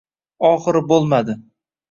[0.49, 1.37] Oxiri bo‘lmadi.